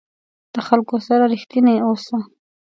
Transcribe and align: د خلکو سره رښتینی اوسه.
د 0.53 0.55
خلکو 0.67 0.95
سره 1.07 1.23
رښتینی 1.33 1.75
اوسه. 1.87 2.17